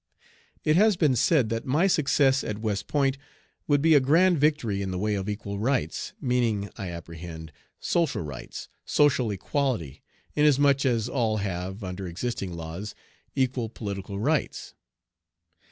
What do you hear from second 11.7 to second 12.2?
under